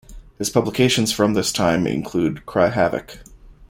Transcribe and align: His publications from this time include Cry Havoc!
His 0.39 0.49
publications 0.49 1.11
from 1.13 1.35
this 1.35 1.51
time 1.51 1.85
include 1.85 2.47
Cry 2.47 2.69
Havoc! 2.69 3.19